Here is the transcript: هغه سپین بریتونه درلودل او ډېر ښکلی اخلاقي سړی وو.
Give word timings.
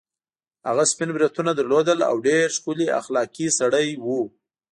هغه 0.67 0.83
سپین 0.91 1.09
بریتونه 1.15 1.51
درلودل 1.59 1.99
او 2.09 2.15
ډېر 2.27 2.45
ښکلی 2.57 2.87
اخلاقي 2.99 3.47
سړی 3.59 3.87
وو. 4.05 4.21